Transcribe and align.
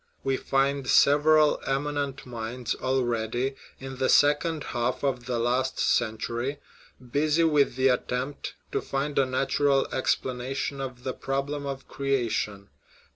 We 0.23 0.35
find 0.35 0.87
several 0.87 1.61
eminent 1.67 2.25
minds 2.25 2.75
al 2.81 3.03
ready, 3.03 3.55
in 3.79 3.97
the 3.97 4.09
second 4.09 4.63
half 4.63 5.03
of 5.03 5.27
the 5.27 5.37
last 5.37 5.77
century, 5.79 6.57
busy 7.11 7.43
with 7.43 7.75
the 7.75 7.89
attempt 7.89 8.55
to 8.71 8.81
find 8.81 9.19
a 9.19 9.27
natural 9.27 9.87
explanation 9.93 10.81
of 10.81 11.03
the" 11.03 11.13
prob 11.23 11.51
lem 11.51 11.67
of 11.67 11.87
creation." 11.87 12.69